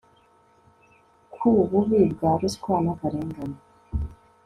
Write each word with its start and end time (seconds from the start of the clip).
ku 1.33 1.47
bubi 1.69 2.01
bwa 2.13 2.31
ruswa 2.39 2.75
n'akarengane 2.83 3.59